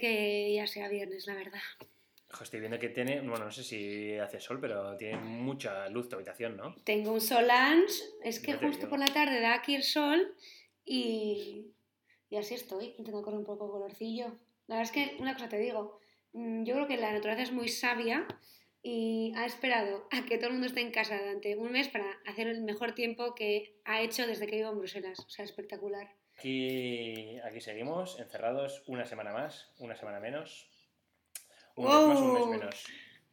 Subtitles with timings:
[0.00, 1.60] que ya sea viernes, la verdad.
[2.32, 6.08] Ojo, estoy viendo que tiene, bueno, no sé si hace sol, pero tiene mucha luz
[6.08, 6.76] tu habitación, ¿no?
[6.84, 7.92] Tengo un Solange,
[8.22, 8.90] es que justo digo.
[8.90, 10.34] por la tarde da aquí el sol
[10.84, 11.72] y,
[12.28, 14.26] y así estoy, intentando correr un poco de colorcillo.
[14.68, 15.98] La verdad es que una cosa te digo,
[16.32, 18.26] mm, yo creo que la naturaleza es muy sabia
[18.82, 22.06] y ha esperado a que todo el mundo esté en casa durante un mes para
[22.26, 25.18] hacer el mejor tiempo que ha hecho desde que vivo en Bruselas.
[25.18, 26.14] O sea, espectacular.
[26.44, 30.70] Aquí, aquí seguimos, encerrados una semana más, una semana menos.
[31.76, 32.84] Un mes más, un mes menos.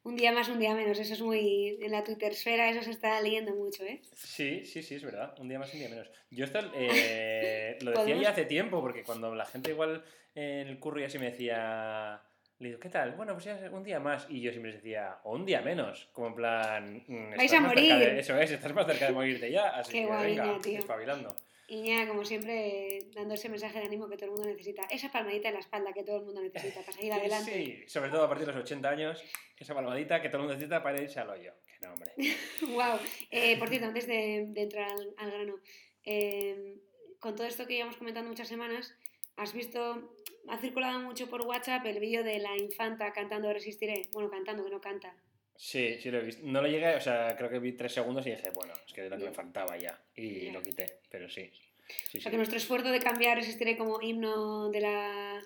[0.03, 1.77] Un día más, un día menos, eso es muy...
[1.81, 4.01] En la Twittersfera eso se está leyendo mucho, ¿eh?
[4.13, 5.33] Sí, sí, sí, es verdad.
[5.39, 6.11] Un día más, un día menos.
[6.31, 10.03] Yo esto eh, lo decía Podemos- ya hace tiempo, porque cuando la gente igual
[10.35, 12.21] en el curro ya me decía...
[12.59, 13.13] Le digo, ¿qué tal?
[13.13, 14.25] Bueno, pues ya un día más.
[14.29, 16.09] Y yo siempre les decía, o un día menos.
[16.11, 17.03] Como en plan...
[17.07, 17.95] mm, Vais a morir.
[17.95, 19.69] de- eso es, estás más cerca de morirte ya.
[19.77, 20.79] Así Qué que guay, venga, tío.
[20.79, 21.33] espabilando.
[21.69, 24.83] Y ya, como siempre, dando ese mensaje de ánimo que todo el mundo necesita.
[24.89, 27.51] Esa palmadita en la espalda que todo el mundo necesita para seguir adelante.
[27.51, 29.21] Sí, sobre todo a partir de los 80 años,
[29.57, 31.51] esa palmadita que todo el mundo necesita para irse al hoyo.
[31.65, 32.11] Que no, hombre.
[32.73, 32.99] wow.
[33.31, 35.59] Eh, por cierto, antes de, de entrar al, al grano,
[36.05, 36.77] eh,
[37.19, 38.95] con todo esto que íbamos comentando muchas semanas,
[39.35, 40.15] has visto,
[40.47, 44.03] ha circulado mucho por WhatsApp el vídeo de la infanta cantando Resistiré.
[44.13, 45.15] Bueno, cantando, que no canta.
[45.57, 46.41] Sí, sí lo he visto.
[46.45, 49.03] No lo llegué, o sea, creo que vi tres segundos y dije, bueno, es que
[49.05, 49.35] es lo que me Ya.
[49.35, 49.99] faltaba ya.
[50.15, 51.51] Y lo quité, pero sí.
[51.87, 52.29] Sí, O sea, sí.
[52.31, 55.41] que nuestro esfuerzo de cambiar Resistiré como himno de la,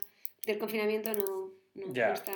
[0.45, 2.33] del confinamiento no, no, está...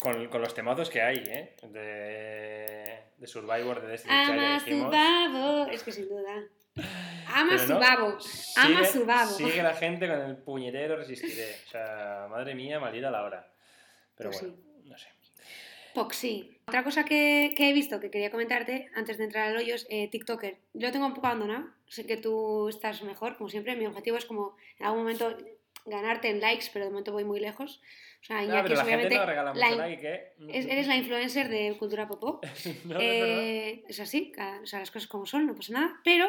[0.00, 1.56] Con, con los temazos que hay, ¿eh?
[1.62, 4.92] De, de Survivor, de Destiny Ama su dijimos.
[4.92, 5.66] babo.
[5.72, 6.44] Es que sin duda.
[7.26, 8.18] Ama no, babo.
[8.56, 9.26] Ama.
[9.26, 11.56] Sigue la gente con el puñetero resistiré.
[11.66, 13.50] O sea, madre mía, maldita la hora.
[14.16, 15.08] Pero Pues bueno, no sé.
[15.98, 16.60] Poxy.
[16.68, 19.84] Otra cosa que, que he visto que quería comentarte antes de entrar al hoyo es
[19.90, 20.56] eh, TikToker.
[20.72, 21.70] Yo lo tengo un poco abandonado.
[21.88, 23.74] Sé que tú estás mejor, como siempre.
[23.74, 25.36] Mi objetivo es como en algún momento
[25.86, 27.80] ganarte en likes, pero de momento voy muy lejos.
[28.20, 30.32] O sea, No, Iñaki pero es la gente obviamente no regala mucho la like, ¿eh?
[30.48, 32.40] es- eres la influencer de cultura popó.
[32.84, 32.98] No.
[33.00, 36.00] Eh, es así, o sea, las cosas como son, no pasa nada.
[36.04, 36.28] Pero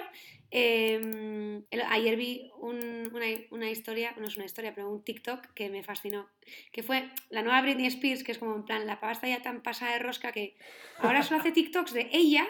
[0.52, 5.54] eh, el- ayer vi un- una, una historia, no es una historia, pero un TikTok
[5.54, 6.30] que me fascinó.
[6.72, 9.42] Que fue la nueva Britney Spears, que es como en plan, la pava está ya
[9.42, 10.56] tan pasada de rosca que
[11.00, 12.48] ahora solo hace TikToks de ella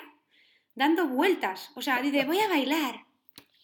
[0.75, 1.71] dando vueltas.
[1.75, 3.05] O sea, dice, voy a bailar.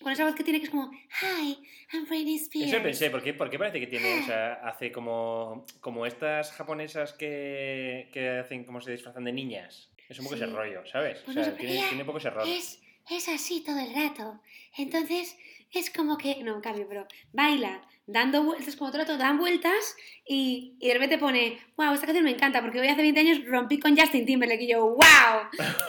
[0.06, 1.58] Con esa voz que tiene que es como, Hi,
[1.92, 2.72] I'm Britney Spears.
[2.72, 6.52] Eso pensé, ¿por qué, por qué parece que tiene, o sea, hace como, como estas
[6.52, 9.90] japonesas que, que hacen como se disfrazan de niñas?
[10.08, 10.44] Es un poco Sí.
[10.44, 11.24] ese rollo, ¿sabes?
[11.26, 12.54] Pues o sea, tiene, tiene un poco ese rollo.
[12.54, 12.80] Es,
[13.10, 14.40] es así todo el rato.
[14.78, 15.36] Entonces
[15.80, 19.96] es como que, no, cambio, pero baila, dando vueltas, como todo el rato, dan vueltas
[20.28, 23.46] y, y de repente pone, wow, esta canción me encanta porque hoy hace 20 años
[23.46, 24.98] rompí con Justin Timberlake y yo, wow,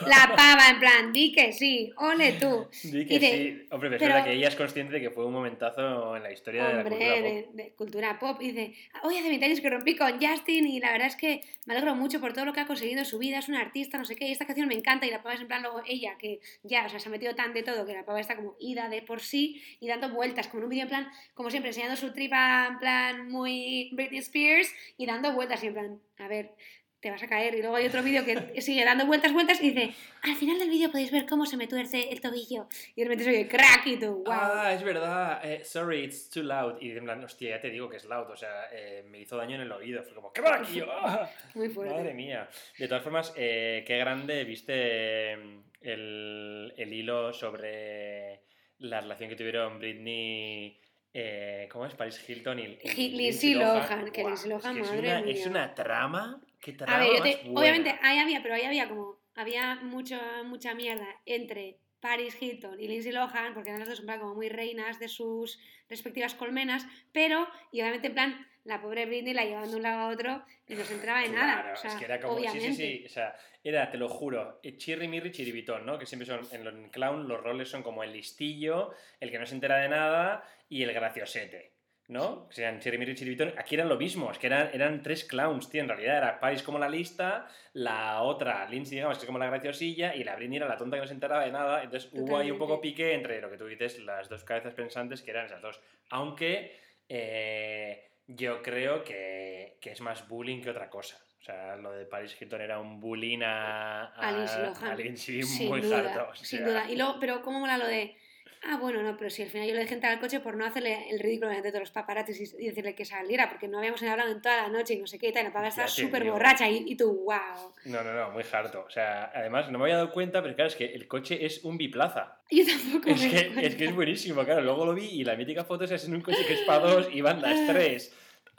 [0.07, 2.67] la pava, en plan, di que sí, ole tú.
[2.83, 3.31] Di que de-
[3.61, 3.67] sí.
[3.71, 6.31] Hombre, pero es verdad que ella es consciente de que fue un momentazo en la
[6.31, 7.23] historia de la Hombre, cultura pop.
[7.23, 8.41] de, de cultura pop.
[8.41, 8.73] Y dice,
[9.03, 11.95] hoy hace 20 años que rompí con Justin y la verdad es que me alegro
[11.95, 14.15] mucho por todo lo que ha conseguido en su vida, es una artista, no sé
[14.15, 16.39] qué, y esta canción me encanta y la pava es en plan luego ella, que
[16.63, 18.89] ya, o sea, se ha metido tan de todo que la pava está como ida
[18.89, 21.95] de por sí y dando vueltas, como en un vídeo en plan, como siempre, enseñando
[21.95, 26.51] su tripa en plan muy Britney Spears y dando vueltas y en plan, a ver...
[26.99, 27.53] Te vas a caer.
[27.53, 29.93] Y luego hay otro vídeo que sigue dando vueltas, vueltas y dice:
[30.23, 32.67] Al final del vídeo podéis ver cómo se me tuerce el tobillo.
[32.95, 34.33] Y de repente se oye crack y tú, wow.
[34.33, 35.39] Ah, es verdad.
[35.43, 36.81] eh, sorry, it's too loud.
[36.81, 38.31] Y en plan, hostia, ya te digo que es loud.
[38.31, 40.01] O sea, eh, me hizo daño en el oído.
[40.03, 40.41] Fue como, ¿qué?
[40.43, 41.29] ¡Ah!
[41.53, 41.93] Muy fuerte.
[41.93, 42.49] Madre mía.
[42.79, 48.41] De todas formas, eh, qué grande viste eh, el, el hilo sobre
[48.79, 50.79] la relación que tuvieron Britney.
[51.13, 51.95] Eh, ¿Cómo es?
[51.95, 52.67] Paris Hilton y,
[53.09, 55.33] Lindsay Lohan, que Lindsay Lohan, es que madre es, una, mía.
[55.33, 56.41] es una trama.
[56.59, 57.59] ¿Qué trama A ver, yo más te- buena.
[57.59, 62.87] obviamente ahí había, pero ahí había como, había mucha, mucha mierda entre Paris Hilton y
[62.87, 65.59] Lindsay Lohan, porque eran las dos en plan como muy reinas de sus
[65.89, 69.99] respectivas colmenas, pero, y obviamente en plan, la pobre Britney la llevaban de un lado
[70.01, 71.61] a otro y no se enteraba de nada.
[71.61, 72.67] Claro, O sea, es que era como, obviamente.
[72.67, 75.97] sí, sí, sí, o sea, era, te lo juro, eh, chirri, mirri, chiribitón, ¿no?
[75.97, 79.39] Que siempre son, en los en clown los roles son como el listillo, el que
[79.39, 81.71] no se entera de nada y el graciosete,
[82.09, 82.47] ¿no?
[82.49, 83.53] Que sean chirri, mirri, chiribitón.
[83.57, 86.61] Aquí era lo mismo, es que eran, eran tres clowns, tío, en realidad era Paris
[86.61, 90.57] como la lista, la otra, Lindsay, digamos, que es como la graciosilla, y la Britney
[90.57, 93.13] era la tonta que no se enteraba de nada, entonces hubo ahí un poco pique
[93.13, 95.79] entre lo que tú dices, las dos cabezas pensantes, que eran esas dos,
[96.09, 96.77] aunque...
[97.07, 101.17] eh, yo creo que, que es más bullying que otra cosa.
[101.39, 104.91] O sea, lo de Paris Hilton era un bullying a, a Lindsay Lohan.
[104.91, 106.31] a Lindsay sin muy duda, harto.
[106.31, 106.91] o sin duda.
[106.91, 108.17] Y luego, pero cómo mola lo de,
[108.63, 110.65] ah, bueno, no, pero si al final yo le dejé entrar al coche por no
[110.65, 114.01] hacerle el ridículo delante de todos los paparazzis y, decirle que saliera, porque no habíamos
[114.03, 115.87] hablado en toda la noche y no sé qué y tal, y la pava te
[115.87, 117.73] súper borracha y, y tú, wow.
[117.85, 118.83] No, no, no, muy harto.
[118.87, 121.63] O sea, además no me había dado cuenta, pero claro, es que el coche es
[121.63, 122.39] un biplaza.
[122.49, 124.61] Yo tampoco Es me que, es que es buenísimo, claro.
[124.61, 127.09] Luego lo vi y la mítica foto es en un coche que es para dos
[127.11, 128.13] y van las tres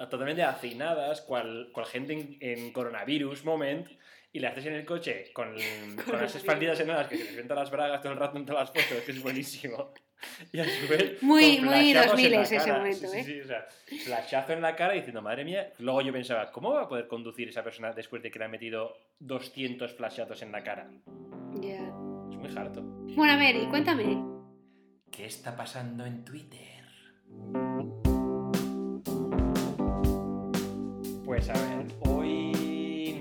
[0.07, 3.89] totalmente hacinadas, cual, cual gente en, en coronavirus moment,
[4.33, 5.55] y le haces en el coche con,
[6.07, 8.71] con las espalditas en las que se les las bragas todo el rato en todas
[8.75, 9.93] las fotos, que es buenísimo.
[10.53, 13.25] Y a su vez, Muy, muy flashazos en 2000 la ese momento, sí, ¿eh?
[13.25, 13.67] Sí, sí, o sea,
[14.05, 15.73] flashazo en la cara diciendo, madre mía.
[15.79, 18.51] Luego yo pensaba, ¿cómo va a poder conducir esa persona después de que le han
[18.51, 20.91] metido 200 flashazos en la cara?
[21.61, 21.85] Ya.
[22.31, 22.83] Es muy harto.
[22.83, 24.21] Bueno, a ver, y cuéntame.
[25.11, 26.85] ¿Qué está pasando en Twitter?
[31.25, 31.87] Pues a ver,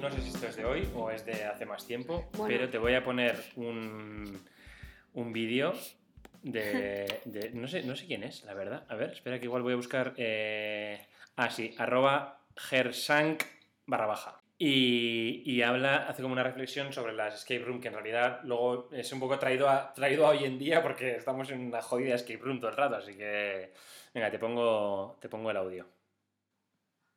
[0.09, 2.48] no sé si esto es de hoy o es de hace más tiempo, Bueno.
[2.48, 4.39] pero te voy a poner un,
[5.13, 5.74] un vídeo
[6.44, 8.86] de, de- no, sé, no sé quién es, la verdad.
[8.89, 10.13] A ver, espera que igual voy a buscar...
[10.18, 11.06] eh,
[11.36, 13.44] ah, sí, arroba gersank
[13.86, 14.42] barra baja.
[14.59, 18.89] Y, y habla, hace como una reflexión sobre las escape room, que en realidad luego
[18.92, 22.15] es un poco traído a, traído a hoy en día porque estamos en una jodida
[22.15, 23.71] escape room todo el rato, así que...
[24.15, 25.86] Venga, te pongo, te pongo el audio.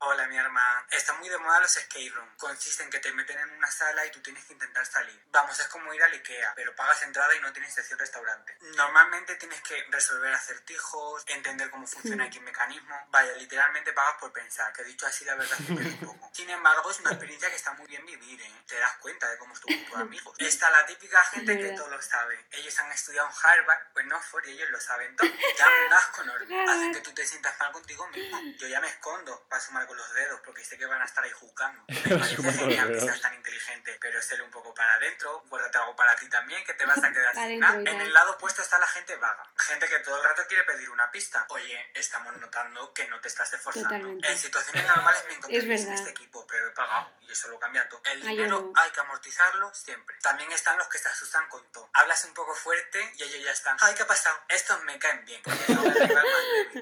[0.02, 0.86] Hola, mi hermana.
[0.92, 2.26] Está muy de moda los escape room.
[2.38, 5.22] Consiste en que te meten en una sala y tú tienes que intentar salir.
[5.26, 8.56] Vamos, es como ir al Ikea, pero pagas entrada y no tienes sección restaurante.
[8.76, 12.96] Normalmente tienes que resolver acertijos, entender cómo funciona aquí el mecanismo.
[13.10, 16.30] Vaya, literalmente pagas por pensar, que dicho así la verdad es que pierdes un poco.
[16.32, 18.62] Sin embargo, es una experiencia que está muy bien vivir, ¿eh?
[18.66, 20.34] Te das cuenta de cómo estuvo con tus amigos.
[20.38, 22.46] Está la típica gente que todo lo sabe.
[22.52, 25.28] Ellos han estudiado en Harvard, pues no, y ellos lo saben todo.
[25.58, 26.70] Ya un asco enorme.
[26.70, 28.40] Hacen que tú te sientas mal contigo mismo.
[28.56, 31.24] Yo ya me escondo, paso mal con los dedos, porque sé que van a estar
[31.24, 31.82] ahí juzgando.
[31.88, 35.96] Me parece genial que seas tan inteligente, pero séle un poco para adentro, guárdate algo
[35.96, 37.80] para ti también, que te vas a quedar sin nada.
[37.80, 39.42] En el lado opuesto está la gente vaga.
[39.56, 41.44] Gente que todo el rato quiere pedir una pista.
[41.48, 43.88] Oye, estamos notando que no te estás esforzando.
[43.88, 44.30] Totalmente.
[44.30, 47.58] En situaciones normales me encontré Es en este equipo, pero he pagado y eso lo
[47.58, 48.00] cambia todo.
[48.04, 50.16] El dinero hay que amortizarlo siempre.
[50.22, 51.90] También están los que se asustan con todo.
[51.94, 53.76] Hablas un poco fuerte y ellos ya están.
[53.80, 54.38] Ay, ¿qué ha pasado?
[54.48, 55.42] Estos me caen bien.
[55.44, 56.24] porque no me más.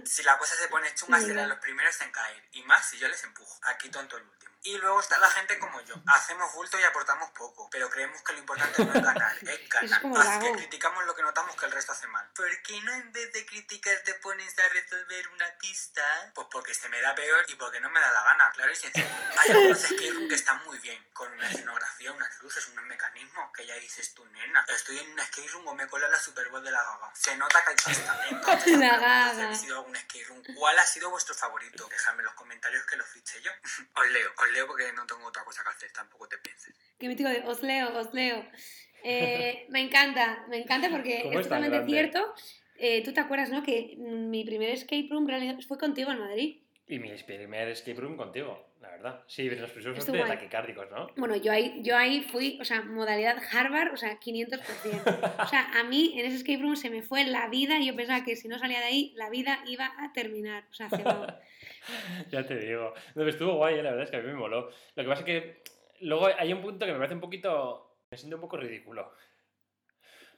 [0.05, 2.43] Si la cosa se pone chunga, serán los primeros en caer.
[2.53, 3.59] Y más si yo les empujo.
[3.63, 4.53] Aquí tonto el último.
[4.63, 5.95] Y luego está la gente como yo.
[6.07, 7.69] Hacemos bulto y aportamos poco.
[7.71, 10.03] Pero creemos que lo importante no es ganar, es ganar.
[10.17, 12.29] Es Así que criticamos lo que notamos que el resto hace mal.
[12.35, 16.03] ¿Por qué no en vez de criticar te pones a resolver una pista?
[16.35, 18.51] Pues porque se me da peor y porque no me da la gana.
[18.53, 19.07] Claro y sencillo.
[19.39, 19.79] Hay algunos
[20.29, 21.07] que están muy bien.
[21.13, 23.51] Con una escenografía, unas luces, unos mecanismos.
[23.55, 24.65] Que ya dices tú, nena.
[24.69, 27.11] Estoy en un escape room o me cola la Super Bowl de la gaga.
[27.15, 28.21] Se nota que hay pasta.
[28.29, 29.35] Entonces, La gaga.
[29.35, 30.43] si habéis ido a algún escape room.
[30.57, 31.87] ¿Cuál ha sido vuestro favorito?
[31.89, 33.53] Dejadme en los comentarios que lo fiché yo.
[33.95, 35.91] Os leo, os leo porque no tengo otra cosa que hacer.
[35.93, 36.75] Tampoco te pienses.
[36.99, 38.45] Qué mítico de os leo, os leo.
[39.05, 41.93] Eh, me encanta, me encanta porque ¿Cómo es totalmente grande?
[41.93, 42.35] cierto.
[42.77, 43.63] Eh, Tú te acuerdas, ¿no?
[43.63, 45.27] Que mi primer escape room
[45.67, 46.63] fue contigo en Madrid.
[46.87, 48.68] Y mi primer escape room contigo,
[49.03, 49.25] verdad.
[49.27, 51.09] Sí, los primeros Estuvo de taquicárdicos, ¿no?
[51.17, 55.43] Bueno, yo ahí, yo ahí fui, o sea, modalidad Harvard, o sea, 500%.
[55.43, 57.97] O sea, a mí en ese escape room se me fue la vida y yo
[57.97, 60.65] pensaba que si no salía de ahí, la vida iba a terminar.
[60.71, 60.89] O sea.
[62.31, 62.93] Ya te digo.
[63.15, 64.71] No, estuvo guay, eh, la verdad es que a mí me moló.
[64.95, 65.63] Lo que pasa es que
[66.01, 67.97] luego hay un punto que me parece un poquito.
[68.11, 69.13] Me siento un poco ridículo.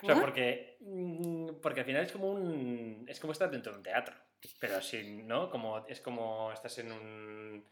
[0.02, 0.26] O sea, ¿Por?
[0.26, 0.76] porque.
[0.80, 3.04] mm, Porque al final es como un.
[3.08, 4.14] Es como estar dentro de un teatro.
[4.58, 5.50] Pero así, ¿no?
[5.50, 7.64] Como, es como estás en un.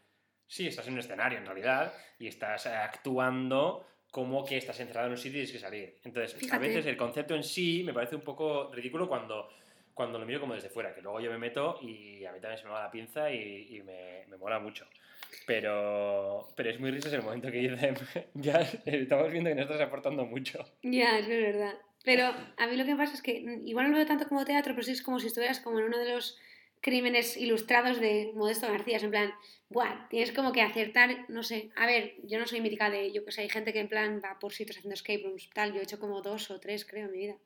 [0.49, 1.93] Sí, estás en un escenario en realidad.
[2.17, 5.99] Y estás actuando como que estás encerrado en un sitio y tienes que salir.
[6.03, 9.49] Entonces, a veces el concepto en sí me parece un poco ridículo cuando.
[9.93, 12.57] Cuando lo miro como desde fuera, que luego yo me meto y a mí también
[12.57, 14.87] se me va la pinza y, y me, me mola mucho.
[15.45, 17.95] Pero, pero es muy risa el momento que dicen,
[18.33, 20.63] ya estamos viendo que no estás aportando mucho.
[20.83, 21.73] Ya, es verdad.
[22.05, 24.45] Pero a mí lo que pasa es que mm, igual no lo veo tanto como
[24.45, 26.39] teatro, pero sí es como si estuvieras como en uno de los
[26.81, 28.97] crímenes ilustrados de Modesto García.
[28.97, 29.33] En plan,
[29.69, 31.71] buah, tienes como que acertar, no sé.
[31.75, 34.39] A ver, yo no soy mítica de, yo que hay gente que en plan va
[34.39, 35.73] por sitios haciendo escape rooms, tal.
[35.73, 37.37] Yo he hecho como dos o tres, creo, en mi vida.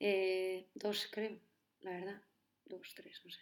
[0.00, 1.38] Eh, dos, creo,
[1.80, 2.22] la verdad.
[2.64, 3.40] Dos, tres, no sé.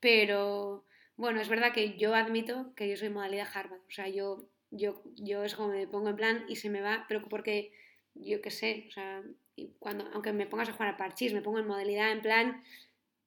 [0.00, 0.84] Pero,
[1.16, 3.80] bueno, es verdad que yo admito que yo soy modalidad Harvard.
[3.86, 7.06] O sea, yo, yo, yo es como me pongo en plan y se me va,
[7.08, 7.72] pero porque
[8.14, 9.22] yo qué sé, o sea,
[9.78, 12.62] cuando, aunque me pongas a jugar a parchís, me pongo en modalidad en plan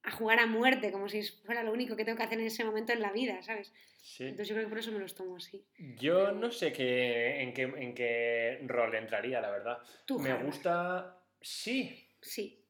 [0.03, 2.63] a jugar a muerte, como si fuera lo único que tengo que hacer en ese
[2.65, 3.71] momento en la vida, ¿sabes?
[4.01, 4.23] Sí.
[4.23, 5.63] Entonces yo creo que por eso me los tomo así.
[5.99, 9.77] Yo no sé qué, en, qué, en qué rol entraría, la verdad.
[10.05, 10.45] Tú, Me Harvard.
[10.45, 11.17] gusta...
[11.39, 12.07] Sí.
[12.21, 12.63] Sí.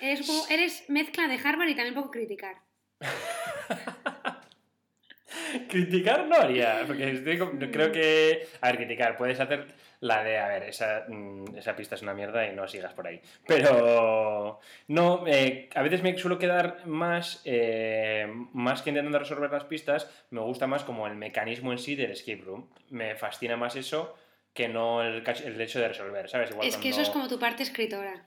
[0.00, 2.56] Eres, un poco- eres mezcla de Harvard y también un poco criticar.
[5.68, 7.38] criticar no haría, porque estoy
[7.70, 8.46] creo que...
[8.60, 9.66] A ver, criticar, puedes hacer
[10.00, 13.06] la de, a ver, esa, mm, esa pista es una mierda y no sigas por
[13.06, 13.20] ahí.
[13.46, 19.64] Pero no, eh, a veces me suelo quedar más, eh, más que intentando resolver las
[19.64, 22.70] pistas, me gusta más como el mecanismo en sí del escape room.
[22.88, 24.16] Me fascina más eso
[24.54, 26.50] que no el, el hecho de resolver, ¿sabes?
[26.50, 28.26] Igual es que eso es como tu parte escritora.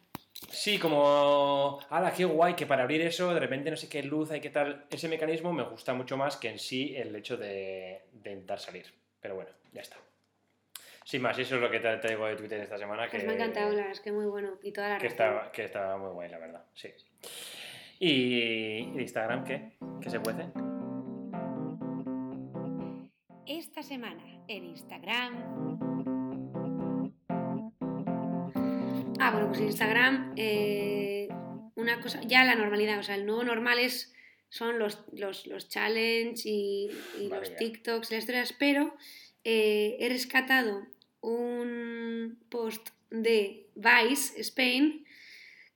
[0.49, 2.53] Sí, como, ¡hala, qué guay!
[2.53, 4.85] Que para abrir eso, de repente no sé qué luz hay, qué tal.
[4.89, 8.93] Ese mecanismo me gusta mucho más que en sí el hecho de, de intentar salir.
[9.21, 9.97] Pero bueno, ya está.
[11.05, 13.05] Sin más, eso es lo que te traigo de Twitter esta semana.
[13.05, 14.57] Que, Pues me ha encantado, la verdad es que muy bueno.
[14.63, 15.25] Y toda la que, razón.
[15.25, 16.65] estaba, que estaba muy guay, la verdad.
[16.74, 16.89] Sí.
[18.00, 19.74] ¿Y ¿y Instagram qué?
[20.01, 20.48] ¿Qué se puede?
[23.45, 25.53] Esta semana en Instagram.
[29.19, 31.27] Ah, bueno, pues en Instagram, eh,
[31.75, 34.13] una cosa, ya la normalidad, o sea, el nuevo normal es,
[34.50, 36.89] son los, los, los challenge y,
[37.29, 37.55] los.
[37.55, 38.95] TikToks, las historias, pero
[39.43, 40.88] eh, he rescatado
[41.23, 45.05] un post de Vice Spain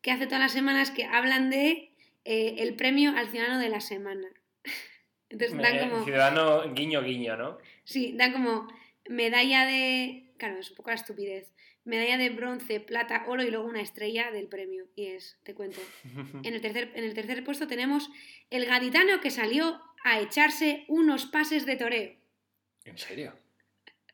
[0.01, 1.91] que hace todas las semanas que hablan de
[2.25, 4.27] eh, el premio al ciudadano de la semana.
[5.29, 6.03] Entonces dan como...
[6.03, 7.57] Ciudadano guiño guiño, ¿no?
[7.83, 8.67] Sí, dan como
[9.09, 10.31] medalla de.
[10.37, 11.51] Claro, es un poco la estupidez.
[11.85, 14.85] Medalla de bronce, plata, oro y luego una estrella del premio.
[14.95, 15.79] Y es, te cuento.
[16.43, 18.09] En el tercer, en el tercer puesto tenemos
[18.49, 22.13] el gaditano que salió a echarse unos pases de toreo.
[22.83, 23.33] ¿En serio?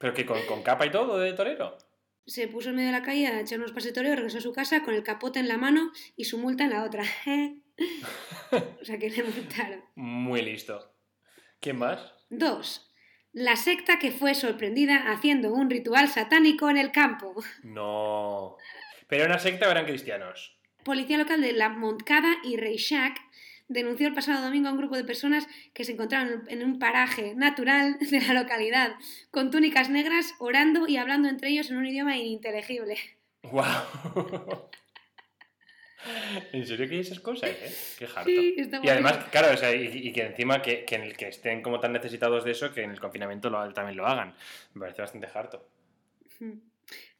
[0.04, 1.78] ¿Pero que con, con capa y todo de torero?
[2.26, 4.52] Se puso en medio de la calle a echar unos pases de regresó a su
[4.52, 7.06] casa con el capote en la mano y su multa en la otra.
[8.52, 9.82] o sea que le multaron.
[9.96, 10.94] Muy listo.
[11.62, 12.02] ¿Quién más?
[12.32, 12.92] 2.
[13.32, 17.42] La secta que fue sorprendida haciendo un ritual satánico en el campo.
[17.64, 18.58] No.
[19.08, 20.58] ¿Pero una secta eran cristianos?
[20.84, 23.22] Policía local de La Montcada y Reixac
[23.68, 27.34] denunció el pasado domingo a un grupo de personas que se encontraban en un paraje
[27.36, 28.96] natural de la localidad,
[29.32, 32.98] con túnicas negras, orando y hablando entre ellos en un idioma ininteligible.
[33.44, 34.70] ¡Guau!
[36.52, 37.74] ¿En serio que hay esas cosas, eh?
[37.98, 38.26] Qué harto.
[38.26, 41.30] Sí, Y además, claro, o sea, y, y que encima que, que, en el que
[41.30, 44.36] estén como tan necesitados de eso, que en el confinamiento lo, también lo hagan.
[44.74, 45.66] Me parece bastante harto.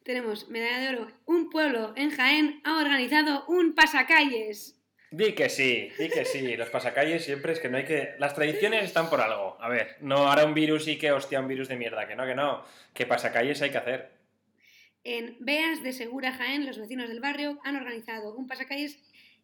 [0.02, 1.12] Tenemos medalla de oro.
[1.24, 4.78] Un pueblo en Jaén ha organizado un pasacalles.
[5.16, 6.56] Di que sí, di que sí.
[6.56, 8.16] Los pasacalles siempre es que no hay que...
[8.18, 9.56] Las tradiciones están por algo.
[9.60, 12.08] A ver, no ahora un virus y que hostia, un virus de mierda.
[12.08, 12.64] Que no, que no.
[12.92, 14.10] Que pasacalles hay que hacer.
[15.04, 18.98] En Beas de Segura Jaén, los vecinos del barrio han organizado un pasacalles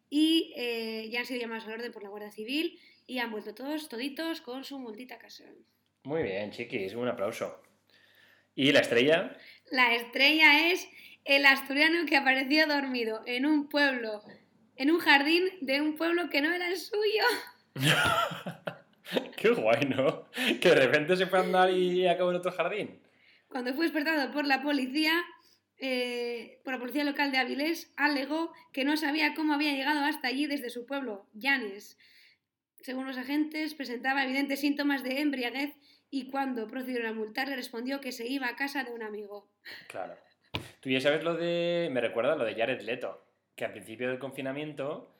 [0.09, 3.55] y eh, ya han sido llamados al orden por la Guardia Civil y han vuelto
[3.55, 5.45] todos, toditos, con su multita casa.
[6.03, 6.95] Muy bien, chiquis.
[6.95, 7.63] Un aplauso.
[8.55, 9.37] ¿Y la estrella?
[9.71, 10.85] La estrella es
[11.23, 14.21] el asturiano que apareció dormido en un pueblo,
[14.75, 17.23] en un jardín de un pueblo que no era el suyo.
[19.37, 20.25] Qué guay, ¿no?
[20.59, 23.01] Que de repente se fue a andar y acabó en otro jardín.
[23.49, 25.13] Cuando fue despertado por la policía,
[25.77, 30.27] eh, por la policía local de Avilés, alegó que no sabía cómo había llegado hasta
[30.27, 31.97] allí desde su pueblo, Llanes.
[32.81, 35.75] Según los agentes, presentaba evidentes síntomas de embriaguez
[36.09, 39.49] y cuando procedieron a multarle respondió que se iba a casa de un amigo.
[39.87, 40.15] Claro.
[40.79, 41.89] Tú ya sabes lo de.
[41.91, 43.30] Me recuerda lo de Jared Leto.
[43.55, 45.11] Que al principio del confinamiento.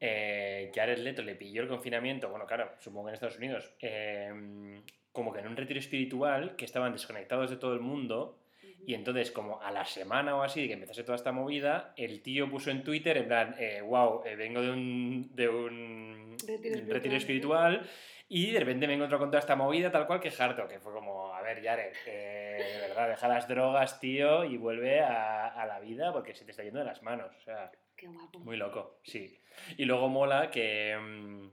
[0.00, 2.28] eh, Jared Leto le pilló el confinamiento.
[2.28, 3.72] Bueno, claro, supongo que en Estados Unidos.
[3.80, 4.80] eh,
[5.12, 6.56] como que en un retiro espiritual.
[6.56, 8.38] Que estaban desconectados de todo el mundo.
[8.84, 12.20] Y entonces, como a la semana o así de que empezase toda esta movida, el
[12.20, 16.80] tío puso en Twitter, en plan, eh, wow, eh, vengo de un, de un Retiro
[16.80, 17.88] un retiro espiritual.
[18.34, 20.90] Y de repente me encuentro con toda esta movida, tal cual que harto, que fue
[20.90, 25.66] como, a ver, Jared, eh, de verdad, deja las drogas, tío, y vuelve a, a
[25.66, 27.30] la vida porque se te está yendo de las manos.
[27.36, 28.38] O sea, Qué guapo.
[28.38, 29.38] muy loco, sí.
[29.76, 31.48] Y luego mola que, mm,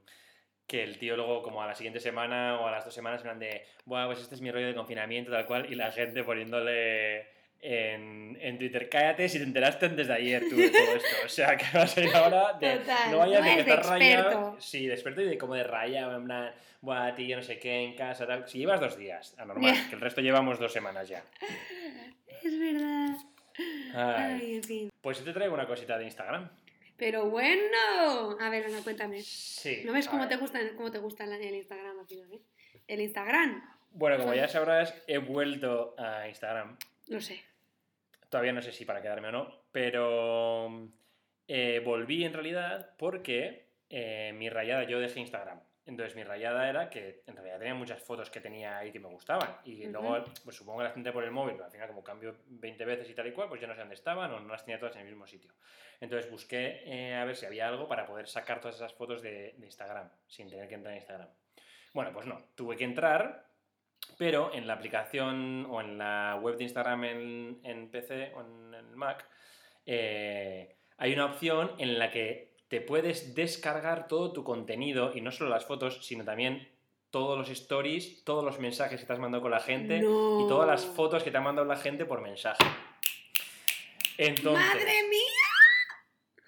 [0.66, 3.36] que el tío luego como a la siguiente semana o a las dos semanas me
[3.36, 7.28] de, bueno, pues este es mi rollo de confinamiento, tal cual, y la gente poniéndole
[7.62, 11.16] en, en Twitter, cállate si te enteraste antes de ayer tú de todo esto.
[11.25, 13.86] O sea, que vas a ir ahora de, Total, no vayas no de que estás
[13.86, 14.58] rayado.
[14.60, 17.84] Sí, de experto y de como de raya, en plan, buah, tío, no sé qué,
[17.84, 18.48] en casa, tal.
[18.48, 21.24] Si llevas dos días, anormal, que el resto llevamos dos semanas ya.
[22.44, 23.18] Es verdad.
[23.94, 24.39] Ay.
[24.42, 24.92] Ay, en fin.
[25.01, 26.50] Pues yo te traigo una cosita de Instagram.
[26.96, 28.38] Pero bueno.
[28.39, 29.22] A ver, Ana, cuéntame.
[29.22, 29.82] Sí.
[29.86, 30.30] ¿No ves cómo ver.
[30.30, 32.39] te gusta, cómo te gusta el, el Instagram al final, eh?
[32.88, 33.62] El Instagram.
[33.92, 36.78] Bueno, como ya sabrás, he vuelto a Instagram.
[37.08, 37.42] Lo sé.
[38.30, 40.90] Todavía no sé si para quedarme o no, pero
[41.48, 45.60] eh, volví en realidad porque eh, mi rayada, yo dejé Instagram.
[45.86, 49.08] Entonces mi rayada era que en realidad tenía muchas fotos que tenía ahí que me
[49.08, 49.58] gustaban.
[49.64, 52.86] Y luego, pues supongo que las por el móvil, pero al final como cambio 20
[52.86, 54.78] veces y tal y cual, pues ya no sé dónde estaban o no las tenía
[54.78, 55.52] todas en el mismo sitio.
[56.00, 59.56] Entonces busqué eh, a ver si había algo para poder sacar todas esas fotos de,
[59.58, 61.30] de Instagram, sin tener que entrar en Instagram.
[61.94, 63.48] Bueno, pues no, tuve que entrar,
[64.18, 68.74] pero en la aplicación o en la web de Instagram en, en PC o en
[68.74, 69.28] el Mac,
[69.86, 75.32] eh, hay una opción en la que te puedes descargar todo tu contenido y no
[75.32, 76.70] solo las fotos, sino también
[77.10, 80.46] todos los stories, todos los mensajes que te has mandado con la gente No.
[80.46, 82.63] y todas las fotos que te ha mandado la gente por mensaje.
[84.18, 85.50] Entonces, ¡Madre mía!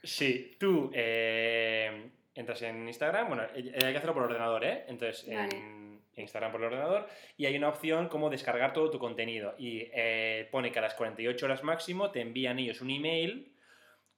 [0.03, 4.85] Sí, tú eh, entras en Instagram, bueno, eh, hay que hacerlo por ordenador, ¿eh?
[4.87, 5.55] Entonces, Vale.
[5.55, 9.55] en Instagram por el ordenador, y hay una opción como descargar todo tu contenido.
[9.57, 13.51] Y eh, pone que a las 48 horas máximo te envían ellos un email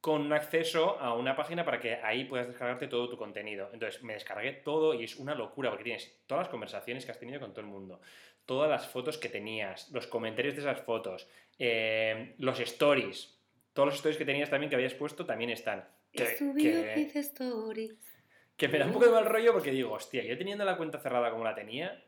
[0.02, 3.70] con un acceso a una página para que ahí puedas descargarte todo tu contenido.
[3.72, 7.20] Entonces me descargué todo y es una locura porque tienes todas las conversaciones que has
[7.20, 8.02] tenido con todo el mundo,
[8.46, 13.40] todas las fotos que tenías, los comentarios de esas fotos, eh, los stories,
[13.72, 15.88] todos los stories que tenías también que habías puesto también están.
[16.12, 18.13] Que, video que- stories.
[18.58, 21.00] Que me da un poco de mal rollo porque digo, hostia, yo teniendo la cuenta
[21.00, 22.04] cerrada como la tenía,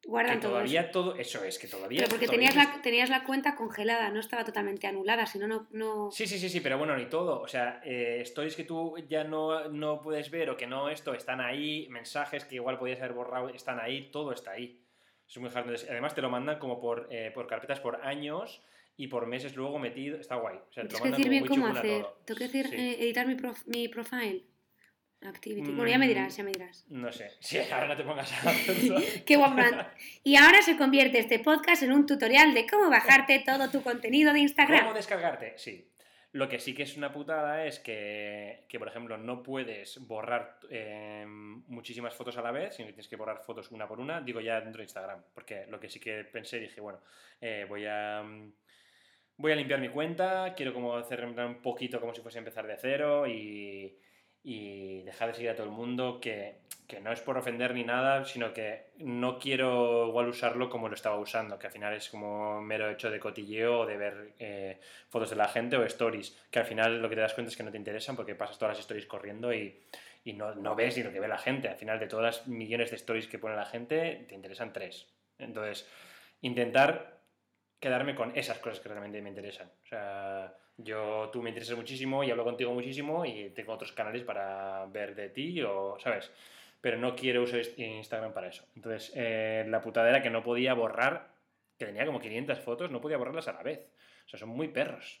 [0.00, 0.90] que Guardan todo todavía eso.
[0.90, 1.98] todo, eso es, que todavía...
[2.00, 5.68] Pero porque todavía tenías la, tenías la cuenta congelada, no estaba totalmente anulada, si no,
[5.70, 6.10] no...
[6.10, 7.40] Sí, sí, sí, sí, pero bueno, ni todo.
[7.40, 11.14] O sea, eh, stories que tú ya no, no puedes ver o que no esto,
[11.14, 14.84] están ahí, mensajes que igual podías haber borrado, están ahí, todo está ahí.
[15.28, 15.70] Es muy hard.
[15.88, 18.60] Además te lo mandan como por, eh, por carpetas por años
[18.96, 20.18] y por meses luego metido.
[20.18, 20.56] Está guay.
[20.68, 22.02] O sea, te Tienes lo que mandan decir bien como muy cómo hacer.
[22.02, 22.18] todo.
[22.26, 22.74] Tengo que decir, Sí.
[22.76, 24.42] eh, editar mi, prof- mi profile.
[25.24, 25.70] Activity.
[25.72, 26.08] Bueno, ya me Mm.
[26.08, 26.84] dirás, ya me dirás.
[26.88, 27.30] No sé.
[27.40, 28.52] Sí, ahora no te pongas a.
[29.26, 29.60] Qué guapo.
[30.24, 34.28] Y ahora se convierte este podcast en un tutorial de cómo bajarte todo tu contenido
[34.32, 34.94] de ¿Cómo Instagram.
[34.94, 35.54] descargarte?
[35.56, 35.88] Sí.
[36.34, 40.58] Lo que sí que es una putada es que, que, por ejemplo, no puedes borrar
[40.70, 44.22] eh, muchísimas fotos a la vez, sino que tienes que borrar fotos una por una.
[44.22, 47.00] Digo ya dentro de Instagram, porque lo que sí que pensé, dije, bueno,
[47.40, 48.22] eh, voy a...
[48.22, 48.52] mm,
[49.38, 52.66] Voy a limpiar mi cuenta, quiero como hacer un poquito como si fuese a empezar
[52.66, 53.98] de cero y,
[54.44, 57.84] y dejar de seguir a todo el mundo, que, que no es por ofender ni
[57.84, 62.08] nada, sino que no quiero igual usarlo como lo estaba usando, que al final es
[62.08, 66.36] como mero hecho de cotilleo o de ver eh, fotos de la gente o stories,
[66.50, 68.58] que al final lo que te das cuenta es que no te interesan porque pasas
[68.58, 69.80] todas las stories corriendo y,
[70.24, 71.68] y no, no ves ni lo que ve la gente.
[71.68, 75.06] Al final de todas las millones de stories que pone la gente, te interesan tres.
[75.38, 75.88] Entonces,
[76.40, 77.21] intentar
[77.82, 79.68] quedarme con esas cosas que realmente me interesan.
[79.82, 84.22] O sea, yo, tú me interesas muchísimo y hablo contigo muchísimo y tengo otros canales
[84.22, 86.30] para ver de ti o, ¿sabes?
[86.80, 88.64] Pero no quiero usar Instagram para eso.
[88.76, 91.34] Entonces, eh, la putada era que no podía borrar,
[91.76, 93.80] que tenía como 500 fotos, no podía borrarlas a la vez.
[94.26, 95.20] O sea, son muy perros.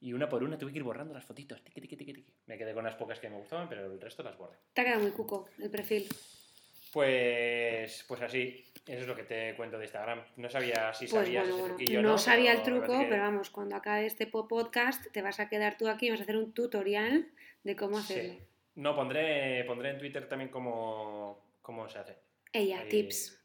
[0.00, 1.62] Y una por una tuve que ir borrando las fotitos.
[1.62, 2.26] Tiqui, tiqui, tiqui.
[2.46, 4.56] Me quedé con las pocas que me gustaban, pero el resto las borré.
[4.72, 6.08] Te ha quedado muy cuco el perfil.
[6.90, 10.22] Pues, pues así, eso es lo que te cuento de Instagram.
[10.36, 12.18] No sabía si Pues sabías bueno, ese bueno, truquillo, no ¿no?
[12.18, 15.76] sabía el truco, que- pero vamos, cuando acabe este po- podcast te vas a quedar
[15.78, 17.28] tú aquí y vas a hacer un tutorial
[17.64, 18.12] de cómo Sí.
[18.14, 18.34] hacerlo.
[18.74, 22.16] No, pondré, pondré en Twitter también cómo, cómo se hace.
[22.52, 23.38] Ella, Ahí- tips.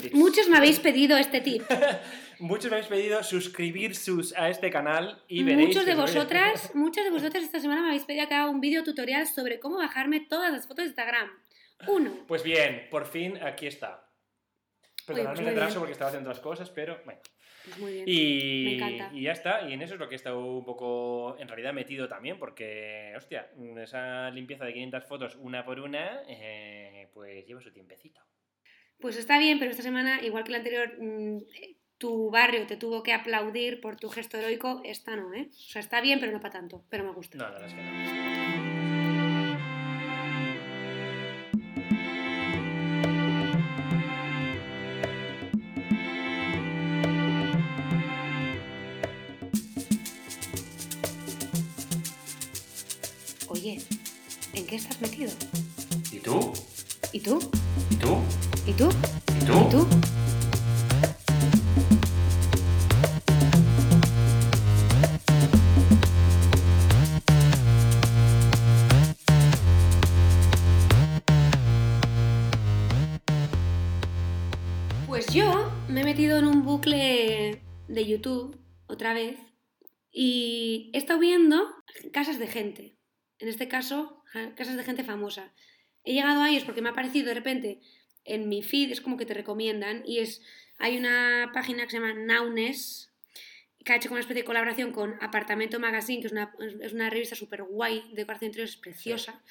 [0.00, 0.14] tips.
[0.14, 1.62] Muchos me habéis pedido este tip.
[2.40, 5.68] Muchos me habéis pedido suscribir sus a este canal y veréis.
[5.68, 8.82] Muchos de vosotras, muchos de vosotras esta semana me habéis pedido que haga un vídeo
[8.82, 11.30] tutorial sobre cómo bajarme todas las fotos de Instagram.
[11.86, 12.12] Uno.
[12.26, 14.06] Pues bien, por fin aquí está.
[15.06, 17.20] Perdonadme pues el retraso porque estaba haciendo otras cosas, pero bueno.
[17.64, 18.04] Pues muy bien.
[18.08, 19.10] Y, Me encanta.
[19.16, 21.72] y ya está, y en eso es lo que he estado un poco, en realidad,
[21.72, 27.60] metido también, porque, hostia, esa limpieza de 500 fotos una por una, eh, pues lleva
[27.60, 28.20] su tiempecito.
[29.00, 31.38] Pues está bien, pero esta semana, igual que la anterior, mm,
[31.98, 35.48] tu barrio te tuvo que aplaudir por tu gesto heroico, esta no, ¿eh?
[35.50, 37.38] O sea, está bien, pero no para tanto, pero me gusta.
[37.38, 38.31] No, la verdad es que no.
[55.02, 55.32] Metido?
[56.12, 56.52] ¿Y tú?
[57.12, 57.40] ¿Y tú?
[57.90, 58.18] ¿Y tú?
[58.66, 58.88] ¿Y tú?
[59.28, 59.68] ¿Y ¿Y tú?
[59.68, 59.86] tú?
[75.08, 79.36] Pues yo me he metido en un bucle de YouTube otra vez
[80.12, 81.60] y he estado viendo
[82.12, 83.01] casas de gente.
[83.42, 84.22] En este caso,
[84.54, 85.52] casas de gente famosa.
[86.04, 87.80] He llegado a ellos porque me ha aparecido de repente
[88.24, 90.42] en mi feed, es como que te recomiendan, y es,
[90.78, 93.10] hay una página que se llama Naunes,
[93.84, 96.92] que ha hecho como una especie de colaboración con Apartamento Magazine, que es una, es
[96.92, 99.42] una revista súper guay, de decoración interior, es preciosa,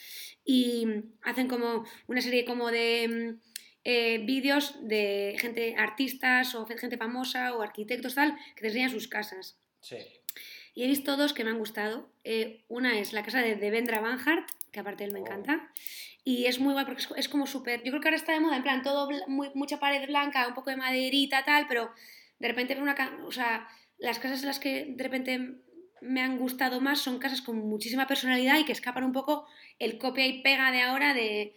[0.45, 0.87] y
[1.23, 3.41] hacen como una serie como de mm,
[3.83, 9.09] eh, vídeos de gente, artistas o gente famosa o arquitectos tal, que te enseñan sus
[9.09, 9.57] casas.
[9.81, 9.97] Sí.
[10.73, 12.09] Y he visto dos que me han gustado.
[12.23, 15.23] Eh, una es la casa de Devendra Banhart, que aparte él me Oh.
[15.25, 15.69] encanta.
[16.23, 17.83] Y es muy guay porque es, es como súper.
[17.83, 20.53] Yo creo que ahora está de moda, en plan, todo muy- mucha pared blanca, un
[20.53, 21.91] poco de maderita, tal, pero
[22.39, 22.95] de repente una.
[23.25, 25.39] O sea, las casas en las que de repente
[26.01, 29.45] me han gustado más son casas con muchísima personalidad y que escapan un poco
[29.77, 31.53] el copia y pega de ahora de,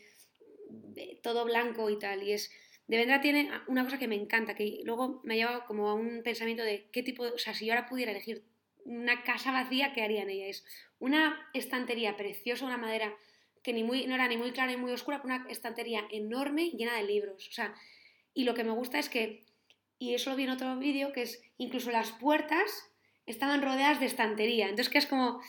[0.68, 2.22] de todo blanco y tal.
[2.22, 2.50] Y es.
[2.87, 6.22] Devendra tiene una cosa que me encanta, que luego me ha llevado como a un
[6.22, 7.24] pensamiento de qué tipo.
[7.24, 8.44] de- O sea, si yo ahora pudiera elegir
[8.85, 10.47] una casa vacía, ¿qué haría en ella?
[10.47, 10.64] Es
[10.99, 13.14] una estantería preciosa, una madera
[13.62, 16.70] que ni muy, no era ni muy clara ni muy oscura, pero una estantería enorme
[16.70, 17.49] llena de libros.
[17.49, 17.75] O sea,
[18.35, 19.44] y lo que me gusta es que,
[19.99, 22.90] y eso lo vi en otro vídeo, que es incluso las puertas
[23.27, 24.68] estaban rodeadas de estantería.
[24.68, 25.40] Entonces que es como...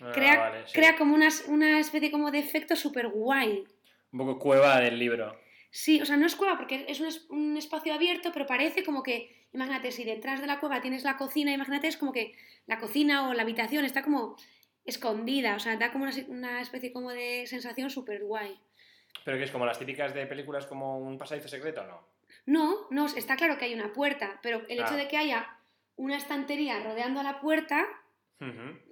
[0.00, 0.74] Ah, Crea, vale, sí.
[0.74, 3.64] crea como una, una especie como de efecto súper guay.
[4.12, 5.36] Un poco cueva del libro.
[5.70, 8.84] Sí, o sea, no es cueva porque es un, es- un espacio abierto, pero parece
[8.84, 12.34] como que, imagínate, si detrás de la cueva tienes la cocina, imagínate, es como que
[12.66, 14.36] la cocina o la habitación está como
[14.84, 18.58] escondida, o sea, da como una especie como de sensación súper guay.
[19.24, 22.00] Pero que es como las típicas de películas como un pasadizo secreto, ¿no?
[22.46, 24.96] No, no, está claro que hay una puerta, pero el hecho Ah.
[24.96, 25.54] de que haya
[25.96, 27.86] una estantería rodeando a la puerta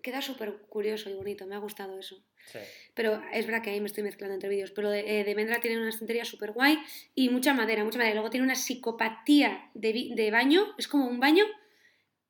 [0.03, 2.21] Queda súper curioso y bonito, me ha gustado eso.
[2.47, 2.59] Sí.
[2.95, 4.73] Pero es verdad que ahí me estoy mezclando entre vídeos.
[4.73, 6.79] Pero de, eh, de Vendra tiene una estantería súper guay
[7.15, 8.15] y mucha madera, mucha madera.
[8.15, 11.45] Luego tiene una psicopatía de, de baño, es como un baño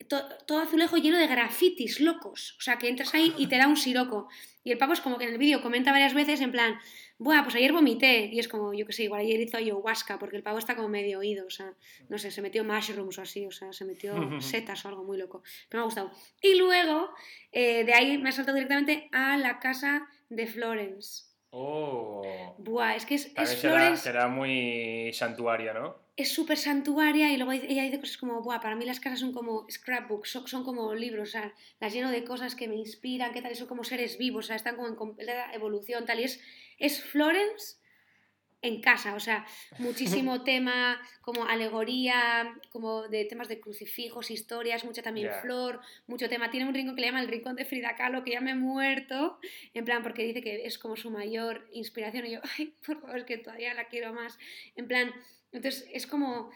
[0.08, 2.56] to- todo azulejo lleno de grafitis locos.
[2.58, 4.28] O sea, que entras ahí y te da un siroco.
[4.64, 6.78] Y el pavo es como que en el vídeo comenta varias veces en plan,
[7.18, 8.28] Buah, pues ayer vomité.
[8.32, 10.88] Y es como, yo que sé, igual ayer hizo ayahuasca, porque el pavo está como
[10.88, 11.46] medio oído.
[11.46, 11.72] O sea,
[12.08, 15.16] no sé, se metió mushrooms o así, o sea, se metió setas o algo muy
[15.16, 15.42] loco.
[15.68, 16.10] Pero me ha gustado.
[16.42, 17.10] Y luego,
[17.52, 21.24] eh, de ahí me ha saltado directamente a la casa de Florence.
[21.50, 22.54] Oh.
[22.58, 26.05] Buah, es que es, es será, Florence, será muy santuario, ¿no?
[26.16, 29.32] Es súper santuaria y luego ella dice cosas como, Buah, para mí las casas son
[29.32, 33.34] como scrapbooks, son, son como libros, o sea, las lleno de cosas que me inspiran,
[33.34, 36.20] que tal, y son como seres vivos, o sea, están como en completa evolución, tal,
[36.20, 36.40] y es,
[36.78, 37.76] es Florence
[38.62, 39.46] en casa, o sea,
[39.78, 46.50] muchísimo tema como alegoría, como de temas de crucifijos, historias, mucha también flor, mucho tema.
[46.50, 48.54] Tiene un rincón que le llama el rincón de Frida Kahlo, que ya me he
[48.54, 49.38] muerto,
[49.74, 53.18] en plan, porque dice que es como su mayor inspiración, y yo, ay, por favor,
[53.18, 54.38] es que todavía la quiero más,
[54.74, 55.12] en plan,
[55.52, 56.50] entonces es como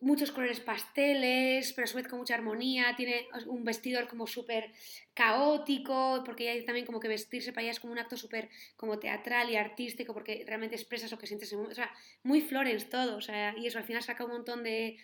[0.00, 4.72] muchos colores pasteles, pero a su vez con mucha armonía, tiene un vestidor como súper
[5.14, 8.98] caótico, porque ella también como que vestirse para ella es como un acto súper como
[8.98, 11.90] teatral y artístico, porque realmente expresas lo que sientes o sea,
[12.22, 14.98] muy Florence todo, o sea, y eso al final saca un montón de,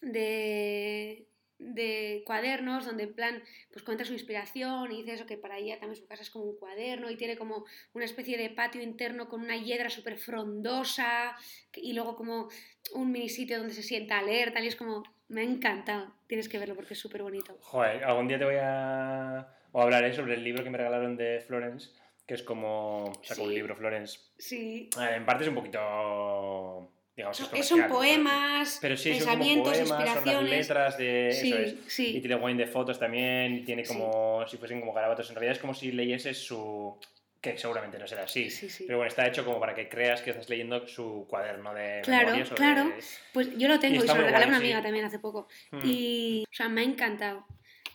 [0.00, 1.26] de,
[1.58, 3.42] de cuadernos donde en plan
[3.72, 6.44] pues cuenta su inspiración y dice eso que para ella también su casa es como
[6.44, 7.64] un cuaderno y tiene como
[7.94, 11.36] una especie de patio interno con una hiedra súper frondosa
[11.74, 12.48] y luego como
[12.92, 16.12] un mini sitio donde se sienta a leer tal y es como me ha encantado.
[16.26, 19.48] Tienes que verlo porque es súper bonito Joder, algún día te voy a...
[19.72, 21.90] O hablaré sobre el libro que me regalaron de Florence,
[22.26, 23.12] que es como...
[23.22, 24.20] Sacó un libro Florence.
[24.38, 24.88] sí.
[24.98, 26.85] Eh, En parte es un poquito...
[27.32, 31.30] Digamos, es son, son poemas Pero sí, son como pensamientos son las inspiraciones letras de...
[31.32, 31.72] sí Eso es.
[31.72, 33.92] Y sí tiene wine de fotos también, y tiene Sí.
[33.92, 35.28] como si fuesen como garabatos.
[35.30, 36.96] En realidad es como si leyeses su...
[37.40, 38.50] que seguramente no será así.
[38.50, 38.84] sí, sí.
[38.86, 42.26] Pero bueno, está hecho como para que creas que estás leyendo su cuaderno de Claro,
[42.26, 42.92] memorias o de- claro.
[43.32, 44.64] Pues yo lo tengo y, está se lo regalé a una sí.
[44.64, 45.46] amiga también hace poco.
[45.70, 45.80] Mm.
[45.84, 47.46] Y, o sea, me ha encantado.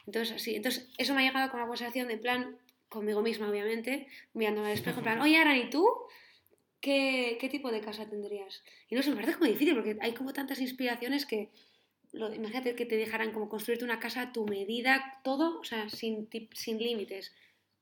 [0.07, 2.57] Entonces, sí, entonces eso me ha llegado con una conversación de plan,
[2.89, 5.87] conmigo misma, obviamente, mirándome al espejo, en plan, oye, Aran, ¿y tú?
[6.81, 8.63] ¿Qué, qué tipo de casa tendrías?
[8.89, 11.49] Y no sé, me parece como difícil porque hay como tantas inspiraciones que,
[12.11, 15.89] lo- imagínate que te dejaran como construirte una casa a tu medida, todo, o sea,
[15.89, 17.33] sin, sin límites,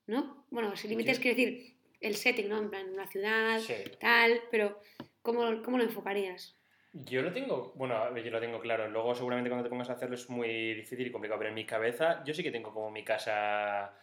[0.06, 0.46] ¿no?
[0.52, 1.24] Bueno, sin límites Sí.
[1.24, 2.58] quiero decir el setting, ¿no?
[2.60, 3.74] En plan, una ciudad, Sí.
[4.00, 4.80] tal, pero
[5.22, 6.56] ¿cómo, cómo lo enfocarías?
[6.92, 8.90] Yo lo tengo, bueno, yo lo tengo claro.
[8.90, 11.66] Luego seguramente cuando te pongas a hacerlo es muy difícil y complicado, pero en mi
[11.66, 13.94] cabeza yo sí que tengo como mi casa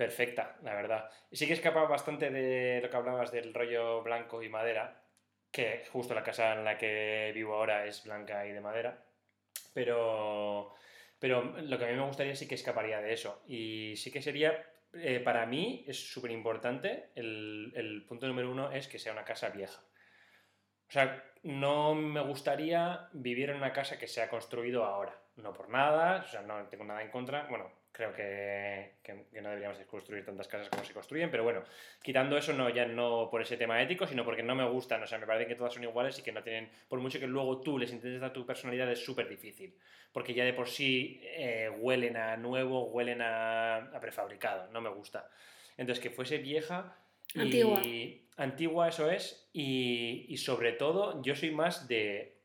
[0.00, 1.10] perfecta, la verdad.
[1.30, 5.04] Y sí que escapa bastante de lo que hablabas del rollo blanco y madera,
[5.50, 9.04] que justo la casa en la que vivo ahora es blanca y de madera,
[9.74, 10.72] pero,
[11.18, 13.42] pero lo que a mí me gustaría sí que escaparía de eso.
[13.46, 18.72] Y sí que sería, eh, para mí es súper importante, el, el punto número uno
[18.72, 19.82] es que sea una casa vieja.
[20.88, 25.20] O sea, no me gustaría vivir en una casa que se ha construido ahora.
[25.36, 27.46] No por nada, o sea, no tengo nada en contra.
[27.50, 31.42] Bueno, creo que, que- que no deberíamos de construir tantas casas como se construyen, pero
[31.44, 31.62] bueno,
[32.02, 35.02] quitando eso, no ya no por ese tema ético, sino porque no me gustan.
[35.02, 36.70] O sea, me parece que todas son iguales y que no tienen.
[36.88, 39.74] Por mucho que luego tú les intentes dar tu personalidad, es súper difícil.
[40.12, 44.68] Porque ya de por sí eh, huelen a nuevo, huelen a, a prefabricado.
[44.72, 45.28] No me gusta.
[45.76, 46.96] Entonces, que fuese vieja.
[47.34, 47.82] y- Antigua.
[48.38, 49.48] Antigua, eso es.
[49.52, 52.39] Y, y sobre todo, yo soy más de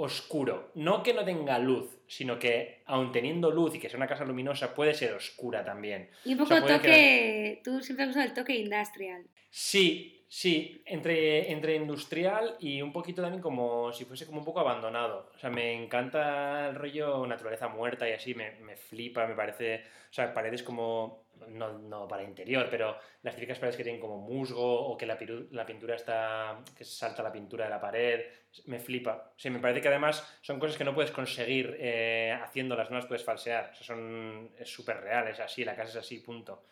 [0.00, 0.70] oscuro.
[0.74, 4.24] No que no tenga luz, sino que, aun teniendo luz y que sea una casa
[4.24, 6.10] luminosa, puede ser oscura también.
[6.24, 9.24] Y un O poco sea, puede toque, tú siempre has usado el toque industrial.
[9.50, 14.60] Sí, sí, entre, entre industrial y un poquito también como si fuese como un poco
[14.60, 15.30] abandonado.
[15.34, 19.82] O sea, me encanta el rollo naturaleza muerta y así, me, me flipa, me parece.
[20.10, 24.18] O sea, paredes como no, no para interior, pero las típicas paredes que tienen como
[24.18, 28.26] musgo o que la, pintura está, que salta la pintura de la pared,
[28.66, 29.32] me flipa.
[29.36, 33.06] Sí, me parece que además son cosas que no puedes conseguir eh, haciéndolas, no las
[33.06, 33.70] puedes falsear.
[33.72, 36.64] O sea, son, súper real, es así, la casa es así, punto.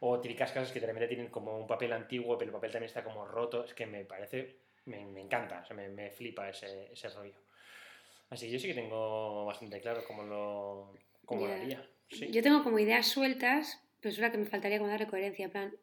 [0.00, 2.88] O típicas casas que de repente tienen como un papel antiguo, pero el papel también
[2.88, 3.64] está como roto.
[3.64, 4.56] Es que me parece,
[4.86, 7.34] me, me encanta, o sea, me, me flipa ese, ese rollo.
[8.32, 10.94] Así que yo sí que tengo bastante claro cómo lo,
[11.26, 11.86] cómo lo haría.
[12.08, 12.30] Sí.
[12.30, 15.46] Yo tengo como ideas sueltas, pero es que me faltaría como darle coherencia.
[15.46, 15.74] En plan,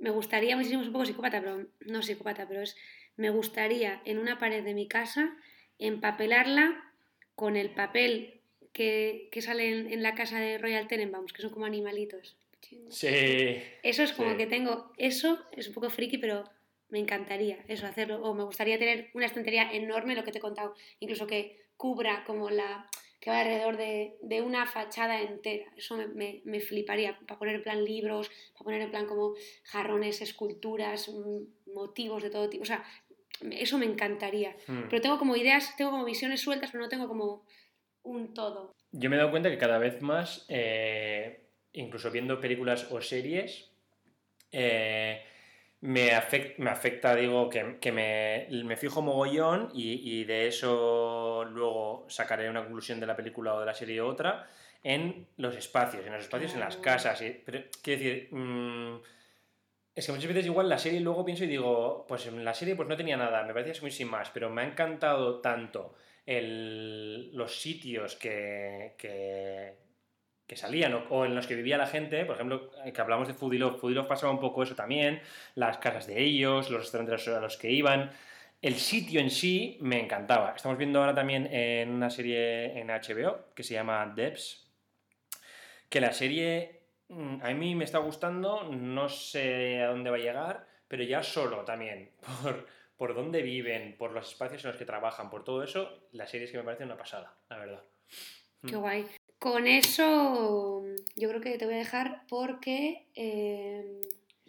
[0.00, 2.76] me gustaría, muchísimo, es un poco psicópata, pero no psicópata, pero es,
[3.16, 5.36] me gustaría en una pared de mi casa
[5.78, 6.92] empapelarla
[7.36, 8.40] con el papel
[8.72, 12.36] que, que sale en, en la casa de Royal Tenenbaums, que son como animalitos.
[12.88, 13.62] Sí.
[13.82, 14.36] Eso es como Sí.
[14.38, 16.44] que tengo, eso es un poco friki, pero
[16.88, 18.22] me encantaría eso hacerlo.
[18.22, 22.24] O me gustaría tener una estantería enorme, lo que te he contado, incluso que cubra
[22.24, 22.88] como la
[23.24, 25.64] que va alrededor de, de una fachada entera.
[25.78, 29.32] Eso me, me- me fliparía, para poner en plan libros, para poner en plan como
[29.62, 32.64] jarrones, esculturas, mm, motivos de todo tipo.
[32.64, 32.84] O sea,
[33.50, 34.54] eso me encantaría.
[34.66, 34.82] Hmm.
[34.90, 37.46] Pero tengo como ideas, tengo como visiones sueltas, pero no tengo como
[38.02, 38.74] un todo.
[38.92, 43.70] Yo me he dado cuenta que cada vez más, eh, incluso viendo películas o series,
[44.52, 45.22] eh,
[45.84, 51.44] me, afec- me afecta, digo, que, que me, me fijo mogollón y, y de eso
[51.50, 54.48] luego sacaré una conclusión de la película o de la serie u otra
[54.82, 56.82] en los espacios, en los espacios, en las Claro.
[57.02, 57.20] casas.
[57.22, 58.96] y- pero, quiero decir, mm,
[59.94, 62.74] es que muchas veces igual la serie luego pienso y digo, pues en la serie
[62.76, 65.94] pues no tenía nada, me parecía muy sin más, pero me ha encantado tanto
[66.26, 69.74] el- los sitios que, que,
[70.46, 73.34] que salían o, en los que vivía la gente, por ejemplo, eh, que hablamos de
[73.34, 75.20] Foodie Love, Foodie Love pasaba un poco eso también,
[75.54, 78.10] las casas de ellos, los restaurantes a los que iban,
[78.60, 80.54] el sitio en sí me encantaba.
[80.54, 84.66] Estamos viendo ahora también en una serie en HBO que se llama Debs,
[85.88, 90.20] que la serie mm, a mí me está gustando, no sé a dónde va a
[90.20, 92.10] llegar, pero ya solo también,
[92.42, 96.26] por, por dónde viven, por los espacios en los que trabajan, por todo eso, la
[96.26, 97.82] serie es que me parece una pasada, la verdad.
[98.66, 99.06] Qué guay.
[99.44, 100.82] Con eso
[101.16, 103.08] yo creo que te voy a dejar porque...
[103.14, 104.00] eh,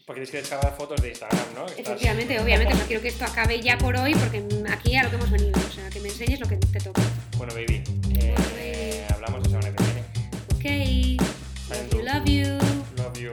[0.06, 1.66] Porque tienes que descargar fotos de Instagram, ¿no?
[1.66, 5.04] Estás- Efectivamente, obviamente, o sea, quiero que esto acabe ya por hoy porque aquí a
[5.04, 7.02] lo que hemos venido, o sea, que me enseñes lo que te toca.
[7.36, 7.84] Bueno, baby,
[8.20, 9.14] eh, baby.
[9.14, 11.20] hablamos la semana que viene.
[11.20, 12.48] Ok, love you,
[12.96, 13.30] love you.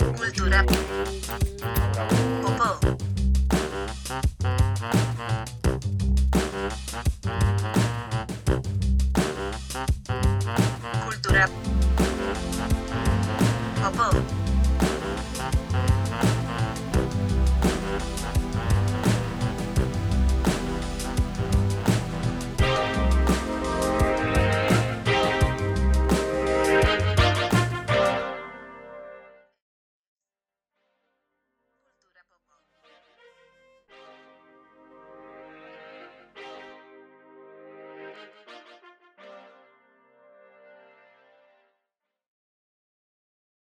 [0.51, 0.67] Love
[1.47, 1.52] you.